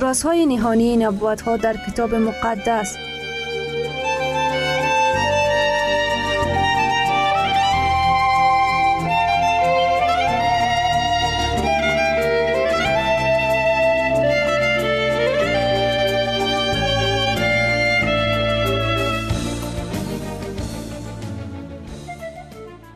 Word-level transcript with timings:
رازهای 0.00 0.46
نهانی 0.46 0.96
نبوت 0.96 1.40
ها 1.40 1.56
در 1.56 1.76
کتاب 1.86 2.14
مقدس. 2.14 2.96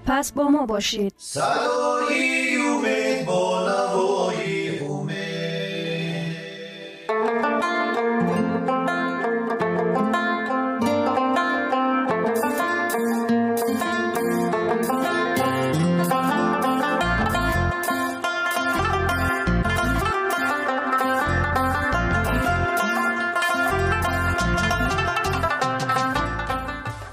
پس 0.07 0.33
با 0.33 0.49
ما 0.49 0.67
باشید. 0.67 1.15
صدای 1.19 2.57
امید 2.57 3.27
با 3.27 3.69
نوای 3.69 4.62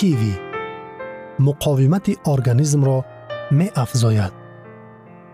کیوی 0.00 0.34
مقاومت 1.38 2.28
ارگانیسم 2.28 2.84
را 2.84 3.04
می 3.50 3.70
افزاید. 3.76 4.32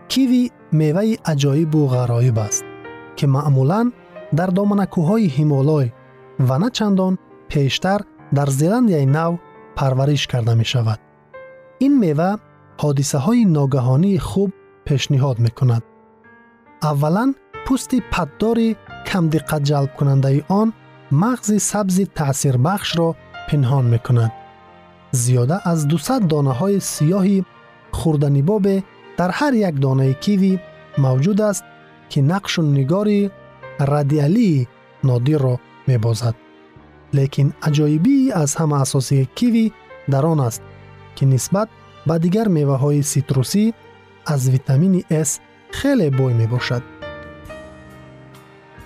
کیوی 0.08 0.50
میوه 0.72 1.14
عجایب 1.24 1.74
و 1.74 1.88
غرایب 1.88 2.38
است 2.38 2.64
که 3.16 3.26
معمولا 3.26 3.92
در 4.36 4.46
دامنکوهای 4.46 5.26
هیمالای 5.26 5.92
و 6.40 6.58
نه 6.58 6.70
چندان 6.70 7.18
پیشتر 7.48 8.00
در 8.34 8.46
زلندیای 8.46 9.06
نو 9.06 9.36
پرورش 9.76 10.26
کرده 10.26 10.54
می 10.54 10.64
شود. 10.64 10.98
این 11.78 11.98
میوه 11.98 12.36
حادثه 12.78 13.18
های 13.18 13.44
ناگهانی 13.44 14.18
خوب 14.18 14.52
پیشنهاد 14.84 15.38
می 15.38 15.50
کند. 15.50 15.82
اولا 16.82 17.34
پوست 17.66 17.94
پددار 17.94 18.58
کم 19.06 19.28
دقت 19.28 19.62
جلب 19.62 19.94
کننده 19.94 20.44
آن 20.48 20.72
مغز 21.12 21.62
سبز 21.62 22.00
تأثیر 22.14 22.56
بخش 22.56 22.98
را 22.98 23.16
پنهان 23.48 23.84
می 23.84 23.98
کند. 23.98 24.32
зиёда 25.12 25.60
аз 25.64 25.86
200 25.86 26.20
донаҳои 26.32 26.78
сиёҳи 26.94 27.44
хӯрданибобе 27.98 28.76
дар 29.18 29.30
ҳар 29.38 29.52
як 29.68 29.74
донаи 29.84 30.14
киви 30.24 30.52
мавҷуд 31.04 31.40
аст 31.50 31.64
ки 32.10 32.20
нақшу 32.32 32.62
нигори 32.78 33.30
радиалии 33.92 34.68
нодирро 35.08 35.54
мебозад. 35.88 36.36
Лекин 37.14 37.48
аҷоибии 37.68 38.32
аз 38.42 38.50
ҳама 38.60 38.76
асосии 38.84 39.28
киви 39.38 39.72
дар 40.12 40.24
он 40.32 40.40
аст 40.48 40.62
ки 41.16 41.24
нисбат 41.32 41.68
ба 42.08 42.14
дигар 42.24 42.48
меваҳои 42.58 43.02
ситрусӣ 43.12 43.64
аз 44.32 44.42
витамини 44.54 45.02
с 45.28 45.30
хеле 45.78 46.08
бой 46.18 46.32
мебошад. 46.40 46.82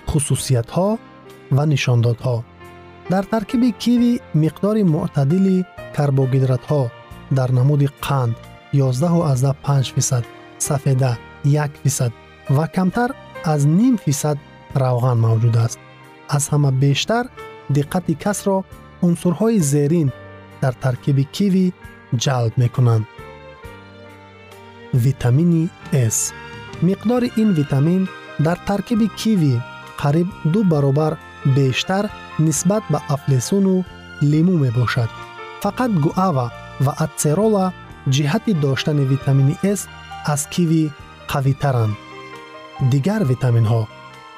Хусусиятҳо 0.09 0.89
ва 1.55 1.63
нишондодҳо 1.71 2.37
дар 3.11 3.23
таркиби 3.33 3.69
киви 3.81 4.13
миқдори 4.41 4.83
муътадили 4.93 5.57
карбогидратҳо 5.95 6.81
дар 7.37 7.49
намуди 7.57 7.87
қанд 8.05 8.35
115 8.73 9.93
фисад 9.95 10.23
сафеда 10.59 11.11
1 11.45 11.69
фисад 11.83 12.11
ва 12.49 12.67
камтар 12.75 13.09
аз 13.53 13.61
ним 13.65 13.95
фисад 14.05 14.37
равған 14.81 15.17
мавҷуд 15.25 15.55
аст. 15.65 15.79
аз 16.35 16.43
ҳама 16.51 16.71
бештар 16.83 17.25
диққати 17.75 18.13
касро 18.23 18.57
унсурҳои 19.07 19.59
зерин 19.71 20.09
дар 20.61 20.73
таркиби 20.83 21.23
киви 21.35 21.65
ҷалб 22.23 22.53
мекунанд. 22.61 23.05
витамини 24.93 25.63
с 26.15 26.17
миқдори 26.87 27.29
ин 27.41 27.49
витамин 27.59 28.01
дар 28.45 28.57
таркиби 28.69 29.07
киви 29.19 29.53
қариб 30.01 30.27
ду 30.53 30.59
баробар 30.71 31.13
бештар 31.45 32.09
нисбат 32.39 32.83
ба 32.89 32.99
афлесуну 33.15 33.83
лимӯ 34.31 34.55
мебошад. 34.65 35.09
Фақат 35.63 35.91
гуава 36.03 36.47
ва 36.85 36.93
атсерола 37.05 37.65
ҷиҳати 38.13 38.53
доштани 38.63 39.05
витамини 39.13 39.55
с 39.79 39.81
аз 40.33 40.41
киви 40.53 40.83
қавитаранд. 41.31 41.95
Дигар 42.91 43.21
витаминҳо. 43.31 43.81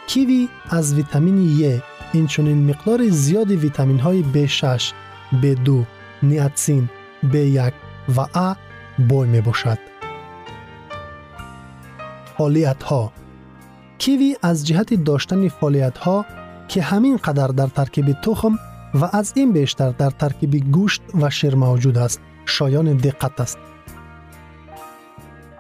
Киви 0.09 0.50
аз 0.69 0.94
витамини 1.00 1.47
е 1.73 1.75
инчунин 2.19 2.59
миқдори 2.69 3.07
зиёди 3.23 3.56
витаминҳои 3.65 4.21
б6 4.35 4.94
б2 5.41 5.85
ниатсин 6.29 6.83
б1 7.25 7.73
ва 8.15 8.25
а 8.33 8.56
бой 9.09 9.27
мебошад. 9.27 9.79
Фолиятҳо 12.35 13.03
киви 14.01 14.29
аз 14.49 14.57
ҷиҳати 14.67 14.95
доштани 15.09 15.49
фолиятҳо 15.59 16.17
که 16.68 16.81
همین 16.81 17.18
قدر 17.18 17.48
در 17.48 17.68
ترکیب 17.68 18.12
تخم 18.12 18.60
و 18.94 19.10
از 19.13 19.33
این 19.36 19.51
بیشتر 19.51 19.89
در 19.89 20.10
ترکیب 20.10 20.71
گوشت 20.71 21.01
و 21.21 21.30
شیر 21.30 21.56
موجود 21.56 21.98
است. 21.98 22.21
شایان 22.45 22.94
دقت 22.94 23.42
است. 23.42 23.57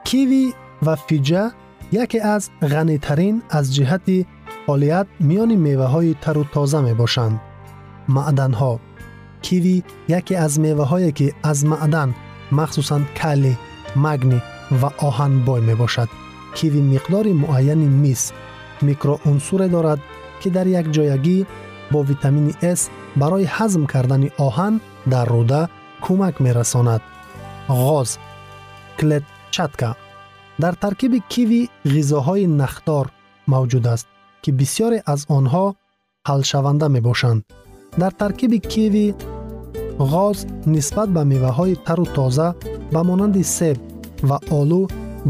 کیوی 0.03 0.53
و 0.85 0.95
فیجه 0.95 1.51
یکی 1.91 2.19
از 2.19 2.49
غنی 2.61 2.97
ترین 2.97 3.41
از 3.49 3.75
جهت 3.75 4.25
فعالیت 4.65 5.07
میان 5.19 5.55
میوه 5.55 5.85
های 5.85 6.15
تر 6.21 6.37
و 6.37 6.43
تازه 6.43 6.81
می 6.81 6.93
باشند 6.93 7.41
معدن 8.09 8.53
ها 8.53 8.79
کیوی 9.41 9.83
یکی 10.07 10.35
از 10.35 10.59
میوه 10.59 10.85
هایی 10.85 11.11
که 11.11 11.33
از 11.43 11.65
معدن 11.65 12.15
مخصوصا 12.51 13.01
کلی 13.15 13.57
مگنی 13.95 14.41
و 14.81 14.85
آهن 14.85 15.45
بای 15.45 15.61
می 15.61 15.75
باشد 15.75 16.09
کیوی 16.55 16.81
مقدار 16.81 17.27
معین 17.27 17.77
میس 17.77 18.31
میکرو 18.81 19.19
عنصر 19.25 19.67
دارد 19.67 19.99
ки 20.43 20.49
дар 20.57 20.67
якҷоягӣ 20.81 21.37
бо 21.91 21.99
витамини 22.09 22.53
с 22.79 22.81
барои 23.21 23.45
ҳазм 23.55 23.83
кардани 23.93 24.29
оҳан 24.47 24.73
дар 25.13 25.27
руда 25.35 25.61
кӯмак 26.03 26.35
мерасонад. 26.45 27.01
Ғоз 27.83 28.09
клетчатка. 28.99 29.89
Дар 30.63 30.73
таркиби 30.83 31.19
киви 31.33 31.61
ғизоҳои 31.93 32.45
нахдор 32.61 33.05
мавҷуд 33.53 33.85
аст 33.93 34.07
ки 34.43 34.49
бисёре 34.59 34.99
аз 35.13 35.21
онҳо 35.37 35.65
ҳалшаванда 36.29 36.87
мебошанд. 36.95 37.41
Дар 38.01 38.11
таркиби 38.21 38.59
киви 38.71 39.07
ғоз 40.13 40.37
нисбат 40.73 41.09
ба 41.15 41.21
меваҳои 41.33 41.75
тару 41.87 42.05
тоза 42.17 42.47
ба 42.93 43.01
монанди 43.09 43.43
себ 43.57 43.77
ва 44.29 44.37
олу 44.59 44.81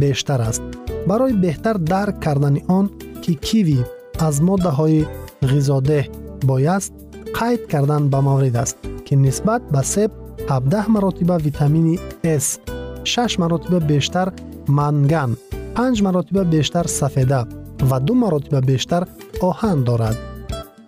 бештар 0.01 0.39
аст. 0.50 0.63
Барои 1.09 1.33
беҳтар 1.45 1.75
дарк 1.94 2.16
кардани 2.25 2.62
он 2.77 2.86
ки 3.24 3.33
киви 3.48 3.80
аз 4.19 4.36
моддаҳои 4.48 5.07
ғизодеҳ 5.51 6.06
бояст 6.50 6.94
қайд 7.38 7.62
кардан 7.71 8.04
ба 8.13 8.19
маврид 8.27 8.56
аст 8.63 8.77
ки 9.06 9.15
нисбат 9.15 9.62
ба 9.74 9.81
себ 9.83 10.12
17 10.50 10.88
маротиба 10.88 11.38
витамини 11.38 12.00
с 12.24 12.60
6 13.04 13.39
маротиба 13.39 13.80
бештар 13.80 14.27
манган 14.68 15.38
5 15.75 16.01
маротиба 16.01 16.44
бештар 16.44 16.86
сафеда 16.86 17.42
ва 17.89 18.00
ду 18.00 18.13
маротиба 18.13 18.62
бештар 18.62 19.04
оҳан 19.50 19.83
дорад 19.83 20.18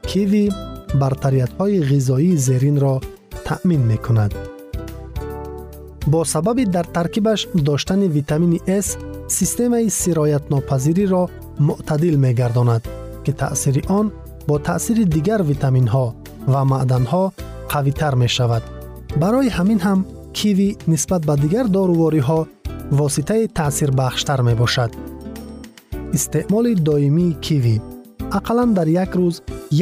киви 0.10 0.52
бартариятҳои 1.02 1.84
ғизоии 1.92 2.36
зеринро 2.48 2.96
таъмин 3.46 3.82
мекунад. 3.92 4.34
Бо 6.08 6.26
сабаби 6.26 6.66
дар 6.66 6.86
таркибаш 6.86 7.48
доштани 7.56 8.08
витамини 8.08 8.60
с 8.68 8.98
системаи 9.28 9.90
сироятнопазириро 9.90 11.24
мӯътадил 11.68 12.16
мегардонад 12.18 12.84
ки 13.26 13.34
таъсири 13.42 13.82
он 14.00 14.06
бо 14.48 14.56
таъсири 14.68 15.06
дигар 15.16 15.42
витаминҳо 15.52 16.06
ва 16.54 16.62
маъданҳо 16.72 17.24
қавитар 17.74 18.14
мешавад. 18.24 18.64
Барои 19.22 19.50
ҳамин 19.58 19.80
ҳам 19.86 20.00
киви 20.38 20.70
нисбат 20.92 21.22
ба 21.30 21.36
дигар 21.44 21.66
дорувориҳо 21.76 22.40
воситаи 23.00 23.48
таъсирбахштар 23.58 24.40
мебошад. 24.50 24.92
Истеъмоли 26.18 26.74
доимии 26.88 27.38
киви. 27.46 27.78
Ақаллан 28.38 28.70
дар 28.78 28.88
як 29.04 29.12
рӯз 29.20 29.36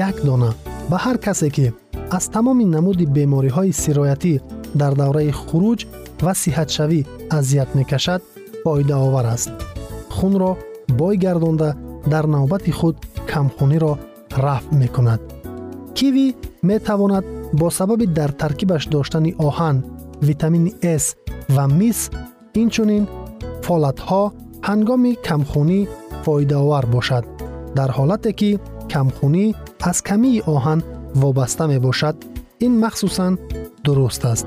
як 0.08 0.16
дона 0.28 0.52
ба 0.90 0.98
ҳар 1.06 1.18
касе 1.26 1.50
ки 1.56 1.68
аз 2.18 2.26
тамоми 2.36 2.66
намуди 2.76 3.06
бемориҳои 3.16 3.78
сироятӣ 3.82 4.34
дар 4.82 4.94
давраи 5.02 5.32
хуруҷ 5.42 5.80
ва 6.26 6.34
сиҳатшавӣ 6.44 7.00
азият 7.38 7.70
мекашад 7.80 8.22
фоидаовар 8.64 9.26
аст. 9.36 9.52
Хунро 10.16 10.52
бой 11.00 11.16
гардонда 11.26 11.70
дар 12.14 12.26
навбати 12.36 12.72
худ 12.80 12.96
камхуниро 13.33 13.93
рафъ 14.45 14.75
мекунад 14.81 15.21
киви 15.97 16.35
метавонад 16.63 17.25
бо 17.53 17.71
сабаби 17.71 18.07
дар 18.07 18.31
таркибаш 18.43 18.83
доштани 18.95 19.35
оҳан 19.49 19.77
витамини 20.29 20.73
с 21.03 21.05
ва 21.55 21.65
мис 21.79 21.99
инчунин 22.63 23.05
фолатҳо 23.65 24.23
ҳангоми 24.69 25.13
камхунӣ 25.27 25.81
фоидаовар 26.25 26.85
бошад 26.95 27.25
дар 27.79 27.91
ҳолате 27.99 28.33
ки 28.39 28.51
камхунӣ 28.93 29.45
аз 29.91 29.99
камии 30.09 30.43
оҳан 30.55 30.81
вобаста 31.23 31.65
мебошад 31.73 32.17
ин 32.67 32.73
махсусан 32.85 33.33
дуруст 33.85 34.23
аст 34.33 34.47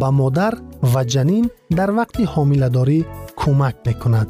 ба 0.00 0.08
модар 0.20 0.54
ва 0.92 1.02
ҷанин 1.12 1.44
дар 1.78 1.90
вақти 1.98 2.22
ҳомиладорӣ 2.34 2.98
кӯмак 3.40 3.76
мекунад 3.86 4.28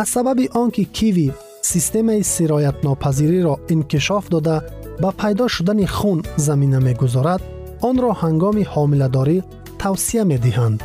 аз 0.00 0.08
сабаби 0.14 0.46
он 0.60 0.68
ки 0.74 0.84
киви 0.96 1.28
системаи 1.64 2.22
сироятнопазириро 2.22 3.54
инкишоф 3.74 4.24
дода 4.34 4.56
ба 5.02 5.10
пайдо 5.20 5.48
шудани 5.48 5.86
хун 5.86 6.18
замина 6.36 6.78
мегузорад 6.88 7.40
онро 7.88 8.10
ҳангоми 8.22 8.64
ҳомиладорӣ 8.72 9.38
тавсия 9.82 10.22
медиҳанд 10.32 10.78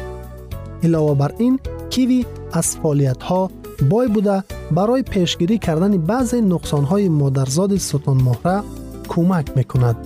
илова 0.85 1.13
бар 1.21 1.31
ин 1.47 1.55
киви 1.93 2.19
аз 2.59 2.67
фоолиятҳо 2.81 3.41
бой 3.91 4.07
буда 4.15 4.37
барои 4.77 5.03
пешгирӣ 5.13 5.57
кардани 5.65 5.99
баъзе 6.11 6.39
нуқсонҳои 6.53 7.07
модарзоди 7.21 7.77
сутунмоҳра 7.89 8.57
кӯмак 9.11 9.47
мекунад 9.57 9.97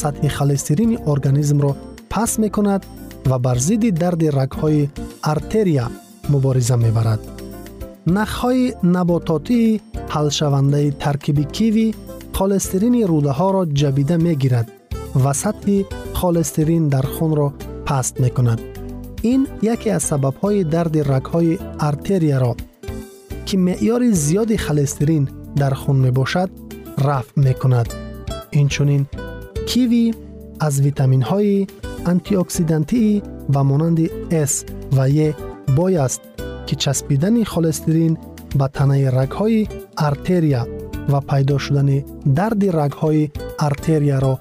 сатҳи 0.00 0.28
холестерини 0.36 0.96
организмро 1.12 1.72
паст 2.12 2.36
мекунад 2.44 2.82
ва 3.30 3.38
бар 3.46 3.58
зидди 3.66 3.90
дарди 4.02 4.28
рагҳои 4.40 4.88
артерия 5.32 5.86
мубориза 6.32 6.76
мебарад 6.84 7.20
нахҳои 8.16 8.64
набототии 8.96 9.80
ҳалшавандаи 10.14 10.88
таркиби 11.04 11.44
киви 11.56 11.86
холестерини 12.38 13.02
рудаҳоро 13.12 13.62
ҷабида 13.80 14.16
мегирад 14.26 14.66
ва 15.22 15.32
сатҳи 15.42 15.78
холестерин 16.20 16.84
дар 16.94 17.06
хунро 17.14 17.48
паст 17.88 18.14
мекунад 18.24 18.60
ин 19.32 19.40
яке 19.74 19.88
аз 19.98 20.04
сабабҳои 20.10 20.60
дарди 20.74 21.00
рагҳои 21.12 21.60
артерияро 21.88 22.52
ки 23.46 23.56
меъёри 23.66 24.10
зиёди 24.24 24.56
холестерин 24.66 25.24
дар 25.60 25.74
хун 25.80 25.98
мебошад 26.06 26.50
рафъ 27.06 27.30
мекунад 27.46 27.88
инчунин 28.60 29.02
киви 29.68 30.04
аз 30.66 30.74
витаминҳои 30.86 31.68
антиоксидантии 32.12 33.22
ба 33.54 33.60
монанди 33.70 34.06
с 34.50 34.54
ва 34.96 35.06
е 35.26 35.28
бой 35.76 35.92
аст 36.06 36.22
ки 36.66 36.74
часпидани 36.82 37.44
холестерин 37.52 38.14
ба 38.59 38.67
танаи 38.75 39.05
рагҳои 39.17 39.61
артерия 40.07 40.61
ва 41.11 41.19
пайдо 41.29 41.57
шудани 41.65 41.99
дарди 42.37 42.69
рагҳои 42.79 43.31
артерияро 43.67 44.33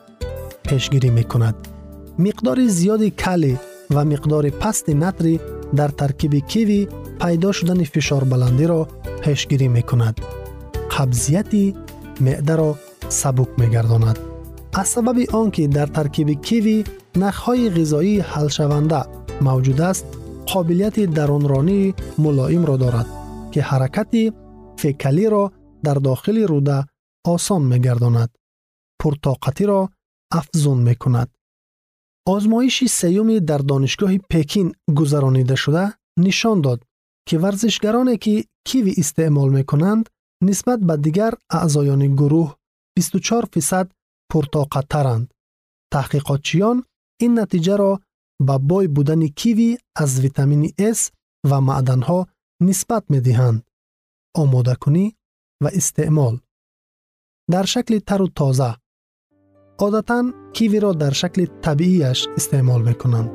пешгирӣ 0.67 1.11
мекунад. 1.19 1.57
Миқдори 2.25 2.67
зиёди 2.79 3.11
кали 3.23 3.55
ва 3.95 4.03
миқдори 4.13 4.51
пасти 4.63 4.95
натри 5.05 5.35
дар 5.79 5.91
таркиби 6.01 6.41
киви 6.53 6.81
пайдо 7.21 7.51
шудани 7.59 7.85
фишорбаландиро 7.95 8.81
пешгирӣ 9.23 9.69
мекунад. 9.79 10.17
Қабзияти 10.95 11.65
меъдаро 12.27 12.71
сабук 13.21 13.51
мегардонад. 13.61 14.19
Аз 14.81 14.89
сабаби 14.95 15.25
он 15.41 15.51
ки 15.55 15.63
дар 15.77 15.89
таркиби 15.89 16.35
киви 16.47 16.77
нахҳои 17.23 17.73
ғизоии 17.77 18.25
ҳалшаванда 18.33 19.01
мавҷуд 19.47 19.81
аст 19.91 20.07
қобилияти 20.51 21.03
дарунронии 21.17 21.95
мулоимро 22.25 22.77
дорад 22.85 23.09
ки 23.53 23.61
ҳаракати 23.69 24.23
фекалиро 24.81 25.45
дар 25.87 25.99
дохили 26.09 26.43
руда 26.53 26.79
осон 27.35 27.63
мегардонад 27.73 28.31
пуртоқатиро 29.01 29.81
афзун 30.39 30.79
мекунад. 30.89 31.29
Озмоиши 32.35 32.87
сеюми 33.01 33.37
дар 33.51 33.63
донишгоҳи 33.71 34.19
пекин 34.33 34.69
гузаронидашуда 34.99 35.85
нишон 36.25 36.59
дод 36.67 36.81
ки 37.27 37.35
варзишгароне 37.43 38.17
ки 38.25 38.35
киви 38.69 38.93
истеъмол 39.03 39.51
мекунанд 39.59 40.05
нисбат 40.49 40.81
ба 40.89 40.95
дигар 41.07 41.33
аъзоёни 41.59 42.09
гурӯҳ 42.21 42.49
24 42.97 43.55
фисад 43.55 43.87
пуртоқаттаранд 44.31 45.27
таҳқиқотчиён 45.93 46.77
ин 47.25 47.33
натиҷаро 47.41 47.93
ба 48.47 48.57
бой 48.71 48.87
будани 48.97 49.29
киви 49.41 49.71
аз 50.03 50.11
витамини 50.25 50.71
с 50.97 51.01
ва 51.51 51.59
маъданҳо 51.69 52.21
нисбат 52.69 53.05
медиҳанд 53.15 53.59
омодакунӣ 54.43 55.07
ва 55.63 55.71
истеъмол. 55.81 56.35
Дар 57.53 57.67
шакли 57.73 57.99
тару 58.09 58.29
тоза 58.39 58.71
одатан 59.87 60.27
кивиро 60.57 60.93
дар 61.03 61.15
шакли 61.21 61.45
табииаш 61.65 62.21
истеъмол 62.39 62.81
мекунанд. 62.89 63.31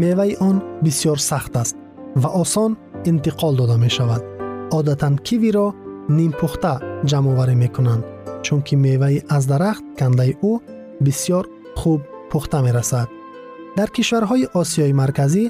Меваи 0.00 0.36
он 0.48 0.56
бисёр 0.84 1.18
сахт 1.30 1.54
аст 1.62 1.76
ва 2.22 2.28
осон 2.42 2.72
интиқол 3.10 3.52
дода 3.60 3.76
мешавад. 3.84 4.22
Одатан 4.78 5.14
кивиро 5.26 5.66
ниmpухта 6.18 6.74
ҷамъоварӣ 7.10 7.54
мекунанд 7.62 8.04
чунки 8.44 8.74
меваи 8.84 9.18
аз 9.36 9.44
дарахт 9.50 9.84
кандаи 9.98 10.32
ӯ 10.50 10.52
бисёр 11.04 11.44
хуб 11.80 12.00
пухта 12.30 12.58
мерасад. 12.66 13.08
Дар 13.76 13.88
кишварҳои 13.96 14.50
осиёи 14.60 14.92
марказӣ 15.00 15.44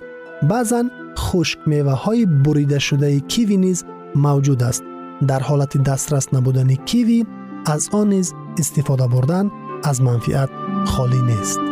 баъзан 0.50 0.86
хушк 1.26 1.58
меваҳои 1.72 2.24
буридашудаи 2.44 3.18
киви 3.32 3.56
низ 3.64 3.78
мавҷуд 4.24 4.60
аст. 4.70 4.82
Дар 5.30 5.42
ҳолати 5.48 5.78
дастрас 5.88 6.26
набудани 6.34 6.76
киви 6.88 7.18
аз 7.74 7.82
он 8.00 8.08
низ 8.14 8.28
истифода 8.62 9.06
бурдан 9.14 9.46
аз 9.90 9.96
манфиат 10.06 10.50
холӣ 10.92 11.20
нест. 11.30 11.71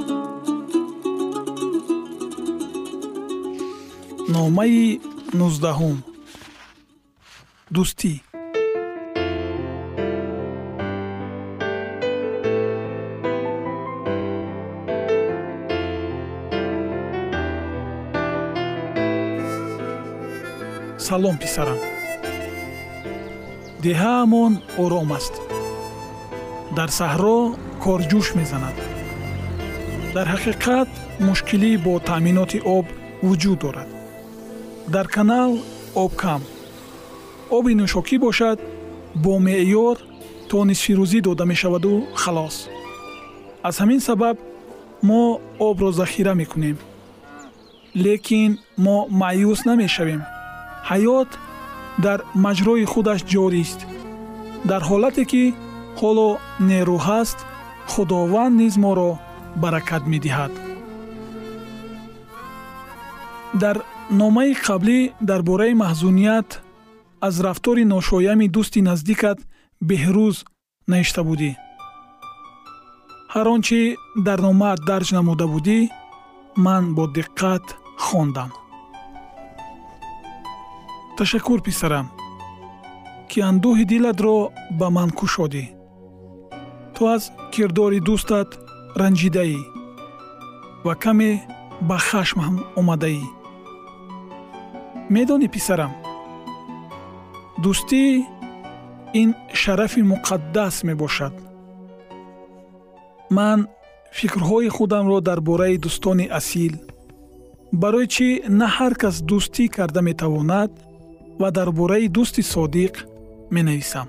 номаи 4.35 4.99
нуздаҳум 5.39 5.97
дӯстӣ 7.75 8.13
салом 21.07 21.37
писарам. 21.43 21.79
Деҳаамон 23.85 24.53
ором 24.83 25.09
аст. 25.17 25.33
Дар 26.77 26.89
саҳро 26.99 27.39
корҷӯш 27.83 28.27
мезанад. 28.39 28.77
Дар 30.15 30.27
ҳақиқат 30.33 30.89
мушкилӣ 31.27 31.71
бо 31.85 31.93
таъминоти 32.09 32.59
об 32.75 32.85
вуҷуд 33.27 33.59
дорад 33.65 34.00
дар 34.87 35.07
канал 35.07 35.57
об 35.95 36.15
кам. 36.15 36.41
Оби 37.49 37.73
нӯшокӣ 37.75 38.17
бошад 38.19 38.59
бо 39.15 39.39
меъёр 39.39 39.97
то 40.49 40.57
нисфирӯзӣ 40.69 41.19
дода 41.21 41.45
мешаваду 41.45 41.93
халос. 42.15 42.55
Аз 43.63 43.75
ҳамин 43.81 43.99
сабаб 43.99 44.37
мо 45.03 45.39
обро 45.59 45.91
захира 45.91 46.33
мекунем. 46.33 46.77
Лекин 47.95 48.51
мо 48.77 48.97
маъюс 49.21 49.59
намешавем. 49.69 50.21
Ҳаёт 50.89 51.29
дар 52.05 52.19
маҷрои 52.45 52.85
худаш 52.93 53.19
ҷорист. 53.33 53.79
Дар 54.69 54.81
ҳолате 54.89 55.23
ки 55.31 55.43
ҳоло 55.99 56.29
нерӯ 56.69 56.97
ҳаст 57.07 57.39
худованд 57.91 58.53
низ 58.61 58.73
моро 58.85 59.11
баракат 59.63 60.03
медиҳад. 60.13 60.53
Дар 63.63 63.77
номаи 64.19 64.53
қаблӣ 64.65 64.99
дар 65.29 65.41
бораи 65.49 65.73
маҳзуният 65.83 66.49
аз 67.27 67.35
рафтори 67.45 67.83
ношоями 67.93 68.47
дӯсти 68.55 68.79
наздикат 68.89 69.39
беҳрӯз 69.89 70.37
навишта 70.91 71.21
будӣ. 71.29 71.51
ҳар 73.33 73.47
он 73.53 73.61
чи 73.67 73.79
дар 74.27 74.39
номаат 74.47 74.79
дарҷ 74.89 75.07
намуда 75.17 75.45
будӣ 75.53 75.79
ман 76.65 76.83
бо 76.95 77.03
диққат 77.17 77.65
хондам. 78.05 78.51
Ташаккур 81.17 81.59
писарам 81.67 82.07
ки 83.29 83.39
андӯҳи 83.49 83.85
дилатро 83.91 84.35
ба 84.79 84.87
ман 84.95 85.09
кушодӣ. 85.19 85.65
Ту 86.93 87.01
аз 87.15 87.23
кирдори 87.53 87.99
дӯстат 88.07 88.49
ранҷидаӣ 89.01 89.59
ва 90.85 90.93
каме 91.03 91.31
ба 91.89 91.97
хашмам 92.07 92.55
омадаӣ 92.79 93.40
медонӣ 95.15 95.47
писарам. 95.55 95.93
Дӯстӣ 97.63 98.03
ин 99.21 99.29
шарафи 99.61 100.01
муқаддас 100.11 100.75
мебошад. 100.87 101.33
Ман 103.37 103.59
фикрҳои 104.17 104.69
худамро 104.77 105.19
дар 105.27 105.39
бораи 105.47 105.77
дӯстони 105.85 106.25
асил 106.39 106.73
барои 107.81 108.07
чӣ 108.13 108.27
на 108.59 108.67
ҳар 108.75 108.93
кас 109.01 109.15
дӯстӣ 109.29 109.65
карда 109.75 110.01
метавонад 110.09 110.71
ва 111.41 111.49
дар 111.57 111.69
бораи 111.79 112.07
дӯсти 112.15 112.41
содиқ 112.53 112.93
менависам. 113.55 114.07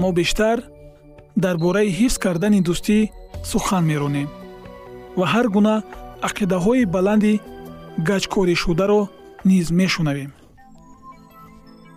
Мо 0.00 0.08
бештар 0.18 0.58
дар 1.44 1.56
бораи 1.64 1.90
ҳифз 1.98 2.16
кардани 2.24 2.60
дӯстӣ 2.68 2.98
сухан 3.50 3.84
меронем 3.90 4.28
ва 5.18 5.26
ҳар 5.32 5.46
гуна 5.54 5.76
ақидаҳои 6.28 6.84
баланди 6.94 7.34
гаҷкоришударо 8.08 9.00
низ 9.44 9.66
мешунавем. 9.70 10.32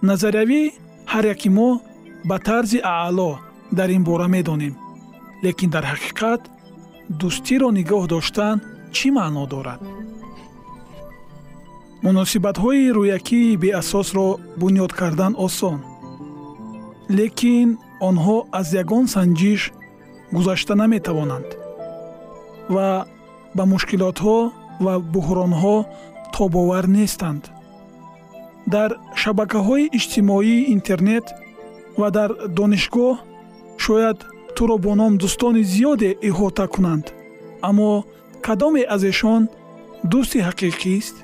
Назариявӣ 0.08 0.62
ҳар 1.12 1.26
яки 1.34 1.50
мо 1.58 1.70
ба 2.30 2.38
тарзи 2.48 2.80
аъло 2.84 3.32
дар 3.78 3.90
ин 3.98 4.04
бора 4.04 4.28
медонем 4.36 4.76
лекин 5.44 5.70
дар 5.76 5.86
ҳақиқат 5.92 6.42
дӯстиро 7.20 7.70
нигоҳ 7.80 8.04
доштан 8.14 8.56
чӣ 8.96 9.08
маъно 9.18 9.44
дорад? 9.54 9.82
Муносибатҳои 12.06 12.94
рӯякии 12.98 13.58
беасосро 13.64 14.28
бунёд 14.62 14.92
кардан 15.00 15.34
осон 15.46 15.80
лекин 17.18 17.70
онҳо 18.08 18.38
аз 18.60 18.68
ягон 18.82 19.06
санҷиш 19.16 19.62
гузашта 20.36 20.74
наметавонанд 20.82 21.50
ва 22.74 22.88
ба 23.56 23.64
мушкилотҳо 23.72 24.38
ва 24.84 24.94
буҳронҳо 25.14 25.78
тобовар 26.36 26.86
нестанд. 26.98 27.44
Дар 28.74 28.90
шабакаҳои 29.22 29.92
иҷтимоии 29.98 30.68
интернет 30.76 31.26
ва 32.00 32.08
дар 32.18 32.30
донишгоҳ 32.58 33.16
шояд 33.86 34.18
туро 34.56 34.76
бо 34.86 34.92
ном 35.02 35.14
дӯстони 35.22 35.64
зиёде 35.74 36.12
иҳота 36.30 36.66
кунанд. 36.74 37.06
Аммо 37.70 37.92
кадоме 38.46 38.84
аз 38.96 39.02
эшон 39.12 39.44
дӯсти 40.12 40.40
ҳақиқист 40.48 41.16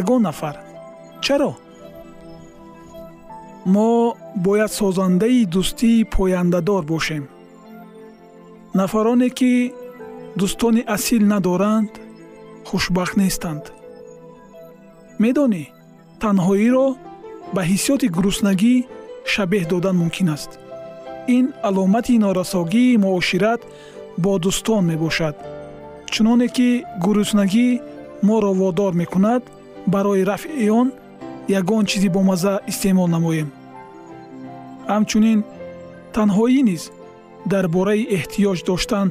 ягон 0.00 0.22
нафар. 0.28 0.56
Чаро? 1.24 1.52
Мо 3.74 3.90
бояд 4.46 4.72
созандаи 4.80 5.40
дӯстии 5.54 6.06
пояндадор 6.16 6.82
бошем. 6.92 7.24
Нафароне 8.80 9.28
ки 9.38 9.52
дӯстони 10.38 10.82
асил 10.96 11.22
надоранд 11.32 11.92
хушбахт 12.68 13.16
нестанд 13.22 13.64
медонӣ 15.22 15.64
танҳоиро 16.22 16.86
ба 17.54 17.62
ҳиссиёти 17.70 18.06
гуруснагӣ 18.16 18.74
шабеҳ 19.32 19.64
додан 19.72 19.96
мумкин 20.02 20.28
аст. 20.36 20.50
Ин 21.36 21.46
аломати 21.68 22.14
норасогии 22.24 23.00
муошират 23.04 23.60
бо 24.22 24.32
дӯстон 24.44 24.82
мебошад. 24.90 25.36
Чуноне 26.12 26.48
ки 26.56 26.68
гуруснагӣ 27.04 27.68
моро 28.26 28.52
водор 28.60 28.92
мекунад 29.02 29.42
барои 29.92 30.26
рафъи 30.30 30.68
он 30.80 30.88
ягон 31.58 31.84
чизи 31.90 32.08
бомазза 32.16 32.54
истеъмол 32.70 33.08
намоем. 33.14 33.48
Ҳамчунин 34.92 35.38
танҳоӣ 36.14 36.60
низ 36.70 36.82
дар 37.52 37.64
бораи 37.74 38.08
эҳтиёҷ 38.16 38.58
доштан 38.70 39.08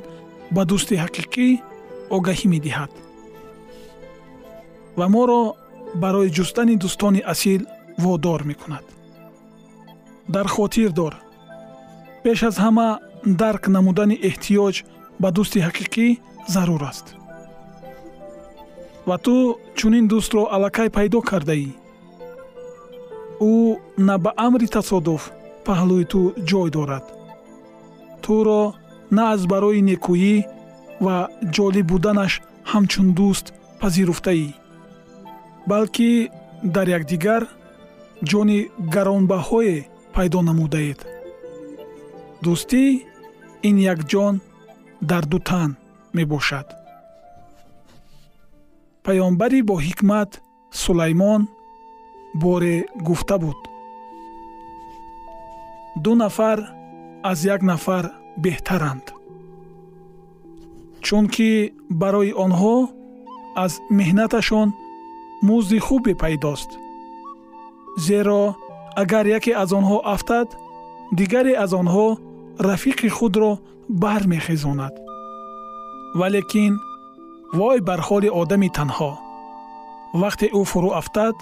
ба 0.56 0.62
дӯсти 0.70 0.96
ҳақиқӣ 1.04 1.48
огаҳӣ 2.16 2.48
медиҳад. 2.54 2.92
Ва 5.00 5.06
моро 5.16 5.42
барои 6.04 6.34
ҷустани 6.38 6.76
дӯстони 6.84 7.22
асил 7.34 7.62
водор 8.04 8.42
мекунад. 8.50 8.86
Дар 10.34 10.48
хотир 10.56 10.90
дор. 11.00 11.14
Пеш 12.24 12.40
аз 12.50 12.56
ҳама 12.64 12.88
дарк 13.42 13.64
намудани 13.76 14.16
эҳтиёҷ 14.30 14.76
ба 15.22 15.30
дӯсти 15.36 15.60
ҳақиқӣ 15.68 16.08
зарур 16.54 16.84
аст. 16.92 17.08
Ва 19.08 19.18
ту 19.26 19.36
чунин 19.78 20.06
дӯстро 20.12 20.44
аллакай 20.56 20.90
пайдо 20.98 21.20
кардаӣ? 21.30 21.70
Ӯ 23.52 23.54
на 24.08 24.16
ба 24.24 24.32
амри 24.46 24.68
тасодуф 24.76 25.24
паҳлӯи 25.66 26.06
ту 26.12 26.22
ҷой 26.50 26.70
дорад. 26.76 27.06
Туро 28.24 28.62
на 29.16 29.24
аз 29.34 29.42
барои 29.52 29.82
некӯӣ 29.90 30.36
ва 31.06 31.18
ҷолиб 31.56 31.86
буданаш 31.92 32.34
ҳамчун 32.72 33.08
дӯст 33.18 33.46
пазируфтаӣ. 33.82 34.48
Балки 35.70 36.12
дар 36.76 36.88
якдигар 36.98 37.44
ҷони 38.30 38.60
гаронбаҳое 38.96 39.78
пайдо 40.16 40.40
намудаед. 40.50 41.00
Дӯстӣ 42.44 42.84
ин 43.68 43.76
як 43.94 44.00
ҷон 44.12 44.36
дар 45.10 45.24
ду 45.32 45.40
тан 45.50 45.70
мебошад. 46.18 46.68
Паёмбари 49.06 49.60
боҳикмат 49.72 50.32
сулаймон 50.82 51.42
боре 52.44 52.76
гуфта 53.08 53.36
буд. 53.44 53.60
Ду 56.04 56.12
нафар 56.24 56.60
аз 57.32 57.40
як 57.56 57.62
нафар 57.72 58.06
беҳтаранд. 58.44 59.06
Чунки 61.06 61.52
барои 62.02 62.34
онҳо 62.46 62.76
аз 63.64 63.74
меҳнаташон 64.00 64.70
музди 65.50 65.80
хубе 65.80 66.14
пайдост. 66.24 66.70
Зеро 68.06 68.44
агар 69.02 69.26
яке 69.38 69.52
аз 69.64 69.70
онҳо 69.80 69.98
афтад 70.14 70.48
дигаре 71.20 71.54
аз 71.64 71.72
онҳо 71.82 72.08
рафиқи 72.70 73.10
худро 73.18 73.52
бармехезонад. 73.90 74.94
Валекин 76.20 76.74
вой 77.58 77.80
бар 77.88 78.00
ҳоли 78.08 78.30
одами 78.42 78.70
танҳо. 78.78 79.12
Вақте 80.22 80.46
ӯ 80.60 80.62
фурӯ 80.72 80.92
афтад 81.00 81.36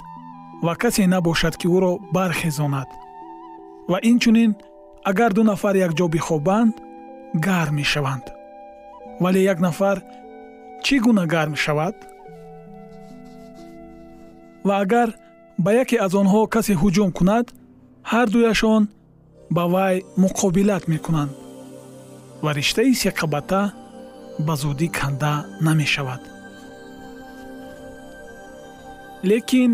ва 0.66 0.74
касе 0.82 1.04
набошад 1.14 1.56
ки 1.60 1.68
ӯро 1.76 1.94
бархезонад. 2.16 2.90
Ва 3.92 3.98
инчунин 4.12 4.52
агар 5.10 5.32
ду 5.34 5.44
нафар 5.44 5.76
якҷо 5.88 6.08
бихобанд 6.08 6.74
гарм 7.46 7.76
мешаванд. 7.76 8.26
Вале 9.20 9.42
як 9.54 9.60
нафар 9.60 9.98
чӣ 10.84 10.96
гуна 11.04 11.26
гарм 11.34 11.56
шавад? 11.56 11.96
Ва 14.68 14.76
агар 14.84 15.10
ба 15.64 15.72
яке 15.84 15.98
аз 16.06 16.14
онҳо 16.22 16.42
касе 16.54 16.74
ҳуҷум 16.82 17.10
кунад 17.18 17.46
ҳардуяшон 18.12 18.84
ба 19.56 19.64
вай 19.74 19.96
муқобилат 20.24 20.84
мекунанд 20.94 21.34
ва 22.44 22.50
риштаи 22.58 22.94
сиқабата 23.04 23.62
ба 24.46 24.54
зудӣ 24.62 24.88
канда 24.98 25.34
намешавад. 25.68 26.22
Лекин 29.30 29.72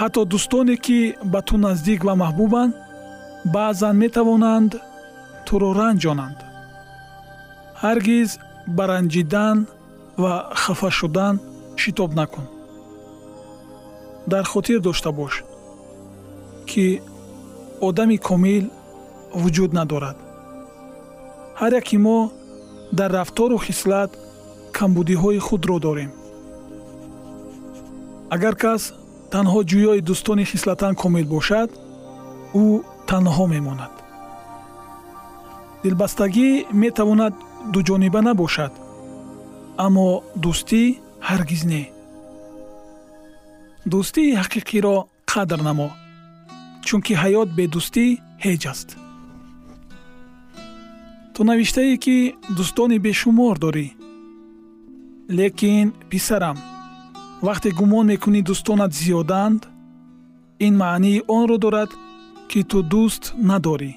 ҳатто 0.00 0.20
дӯстоне 0.32 0.76
ки 0.84 0.98
ба 1.32 1.40
ту 1.46 1.54
наздик 1.64 2.00
ва 2.04 2.14
маҳбубанд 2.22 2.72
баъзан 3.54 3.94
метавонанд 4.04 4.72
туро 5.46 5.70
ранҷонанд. 5.80 6.38
Ҳаргиз 7.82 8.30
ба 8.76 8.84
ранҷидан 8.92 9.58
ва 10.22 10.32
хафа 10.62 10.90
шудан 10.98 11.34
шитоб 11.80 12.10
накун. 12.20 12.46
Дар 14.32 14.44
хотир 14.52 14.78
дошта 14.86 15.10
бош 15.18 15.34
ки 16.68 16.86
одами 17.88 18.16
комил 18.28 18.64
вуҷуд 19.40 19.70
надорад. 19.78 20.16
Ҳар 21.60 21.72
яки 21.80 21.96
мо 22.06 22.18
дар 22.98 23.10
рафтору 23.18 23.58
хислат 23.66 24.10
камбудиҳои 24.76 25.38
худро 25.46 25.76
дорем. 25.86 26.10
Агар 28.34 28.54
кас 28.62 28.82
танҳо 29.32 29.60
ҷӯёи 29.70 30.00
дӯстони 30.08 30.44
хислатан 30.52 30.92
комил 31.02 31.26
бошад 31.34 31.68
ӯ 32.62 32.64
танҳо 33.08 33.44
мемонад. 33.54 33.94
Дилбастагӣ 35.82 36.48
метавонад 36.82 37.34
дуҷониба 37.72 38.20
набошад 38.28 38.72
аммо 39.84 40.08
дӯстӣ 40.42 40.82
ҳаргиз 41.28 41.62
не. 41.72 41.82
Дӯстии 43.92 44.36
ҳақиқиро 44.40 44.96
қадр 45.30 45.60
намо 45.68 45.88
чунки 46.86 47.12
ҳаёт 47.22 47.48
бедӯстӣ 47.58 48.06
ҳеҷ 48.44 48.62
аст. 48.72 48.88
Ту 51.34 51.40
навиштае 51.50 51.94
ки 52.04 52.16
дӯстони 52.56 52.98
бешумор 53.06 53.56
дорӣ. 53.64 53.86
Лекин 55.38 55.86
писарам 56.10 56.58
вақте 57.46 57.68
гумон 57.78 58.04
мекунӣ 58.12 58.40
дӯстонат 58.48 58.92
зиёданд 59.00 59.62
ин 60.66 60.74
маънии 60.82 61.24
онро 61.36 61.56
дорад 61.64 61.90
ки 62.50 62.60
ту 62.70 62.78
дӯст 62.92 63.24
надорӣ. 63.48 63.92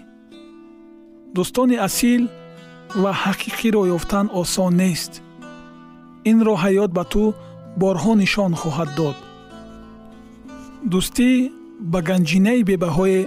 Дӯстони 1.35 1.77
асил 1.87 2.23
ва 3.01 3.11
ҳақиқиро 3.23 3.81
ёфтан 3.95 4.27
осон 4.41 4.71
нест. 4.81 5.11
Инро 6.31 6.55
ҳаёт 6.63 6.91
ба 6.97 7.03
ту 7.13 7.23
борҳо 7.81 8.13
нишон 8.21 8.51
хоҳад 8.61 8.89
дод. 8.99 9.17
Дӯстӣ 10.91 11.29
ба 11.91 11.99
ганҷинаи 12.07 12.61
бебаҳое 12.69 13.21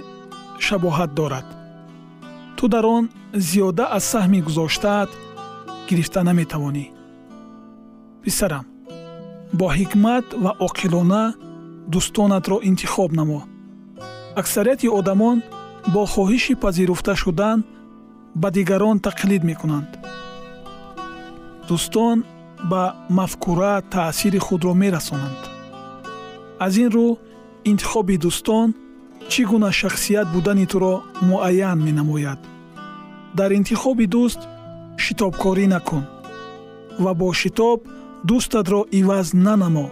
шабоҳат 0.65 1.11
дорад. 1.19 1.47
Ту 2.57 2.63
дар 2.73 2.85
он 2.97 3.03
зиёда 3.47 3.85
аз 3.97 4.03
саҳми 4.11 4.39
гузоштаат 4.47 5.09
гирифта 5.87 6.19
наметавонӣ. 6.27 6.85
Писарам 8.23 8.65
бо 9.59 9.65
ҳикмат 9.77 10.25
ва 10.43 10.51
оқилона 10.67 11.23
дӯстонатро 11.91 12.57
интихоб 12.69 13.11
намо 13.19 13.41
аксарияти 14.41 14.87
одамон 14.99 15.37
бо 15.93 16.01
хоҳиши 16.13 16.53
пазируфта 16.63 17.13
шудан 17.15 17.63
ба 18.41 18.47
дигарон 18.55 18.97
тақлид 19.07 19.43
мекунанд. 19.49 19.91
Дӯстон 21.67 22.17
ба 22.71 22.83
мафкура 23.17 23.75
таъсири 23.93 24.39
худро 24.45 24.73
мерасонанд. 24.81 25.41
Аз 26.65 26.73
ин 26.83 26.89
рӯ 26.95 27.07
интихоби 27.71 28.15
дӯстон 28.23 28.67
чӣ 29.31 29.41
гуна 29.49 29.69
шахсият 29.79 30.27
будани 30.33 30.65
туро 30.71 30.93
муайян 31.29 31.79
менамояд. 31.87 32.39
Дар 33.37 33.49
интихоби 33.59 34.05
дӯст 34.15 34.41
шитобкорӣ 35.03 35.65
накун 35.73 36.03
ва 37.03 37.11
бо 37.19 37.27
шитоб 37.41 37.79
дӯстатро 38.27 38.81
иваз 38.99 39.27
нанамо. 39.45 39.87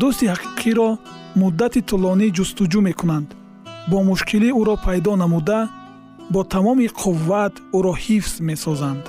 Дӯсти 0.00 0.26
ҳақиқиро 0.32 0.88
муддати 1.36 1.80
тӯлонӣ 1.88 2.28
ҷустуҷӯ 2.36 2.80
мекунанд. 2.88 3.28
Бо 3.90 3.98
мушкилӣ 4.08 4.48
ӯро 4.60 4.76
пайдо 4.84 5.12
намуда 5.22 5.60
бо 6.32 6.40
тамоми 6.44 6.86
қувват 7.00 7.54
ӯро 7.76 7.92
ҳифз 8.04 8.34
месозанд. 8.48 9.04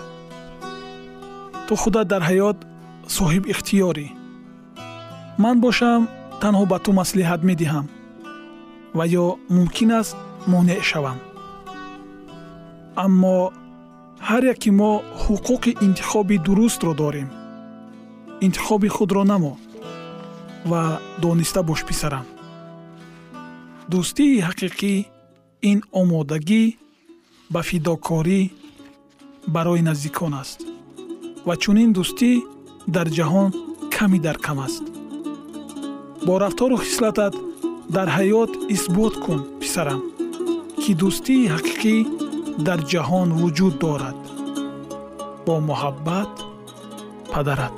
Ту 1.68 1.74
худат 1.82 2.08
дар 2.14 2.24
ҳаёт 2.30 2.58
соҳибихтиёрӣ 3.18 4.08
ман 5.44 5.56
бошам 5.66 6.02
танҳо 6.42 6.66
ба 6.72 6.78
ту 6.84 6.90
маслиҳат 7.00 7.42
медиҳам 7.50 7.86
ва 8.98 9.06
ё 9.24 9.26
мумкин 9.56 9.92
аст 10.00 10.16
монеъ 10.52 10.82
шавам. 10.90 11.20
Аммо 13.06 13.38
ҳар 14.28 14.44
яки 14.54 14.72
мо 14.80 14.92
ҳуқуқи 15.24 15.72
интихоби 15.86 16.38
дурустро 16.46 16.94
дорем. 17.02 17.30
Интихоби 18.46 18.90
худро 18.96 19.24
намо 19.32 19.54
ва 20.66 21.00
дониста 21.22 21.62
бош 21.70 21.82
писарам 21.90 22.26
дӯстии 23.92 24.44
ҳақиқӣ 24.48 24.94
ин 25.72 25.80
омодагӣ 26.02 26.64
ба 27.54 27.62
фидокорӣ 27.70 28.42
барои 29.56 29.82
наздикон 29.90 30.34
аст 30.42 30.60
ва 31.48 31.54
чунин 31.62 31.90
дӯстӣ 31.98 32.32
дар 32.96 33.08
ҷаҳон 33.18 33.50
ками 33.96 34.20
дар 34.26 34.38
кам 34.46 34.60
аст. 34.68 34.84
Бо 36.26 36.34
рафтору 36.44 36.78
хислатат 36.86 37.34
дар 37.96 38.08
ҳаёт 38.18 38.52
исбот 38.76 39.14
кун 39.24 39.40
писарам 39.62 40.02
ки 40.82 40.92
дӯстии 41.02 41.50
ҳақиқӣ 41.54 41.96
дар 42.68 42.80
ҷаҳон 42.92 43.30
вуҷуд 43.40 43.76
дорад. 43.84 44.20
Бо 45.46 45.54
муҳаббат 45.70 46.32
падарат 47.34 47.78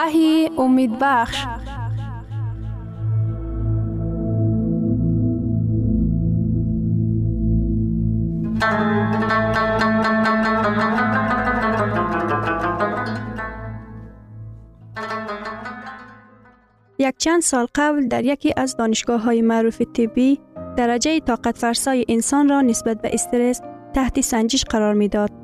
وحی 0.00 0.50
امید 0.58 0.98
بخش 1.00 1.46
یک 16.98 17.16
چند 17.18 17.42
سال 17.42 17.66
قبل 17.74 18.08
در 18.08 18.24
یکی 18.24 18.52
از 18.56 18.76
دانشگاه 18.76 19.22
های 19.22 19.42
معروف 19.42 19.82
طبی 19.82 20.40
درجه 20.76 21.20
طاقت 21.20 21.58
فرسای 21.58 22.04
انسان 22.08 22.48
را 22.48 22.60
نسبت 22.60 23.02
به 23.02 23.10
استرس 23.14 23.60
تحت 23.94 24.20
سنجش 24.20 24.64
قرار 24.64 24.94
می 24.94 25.08
داد. 25.08 25.39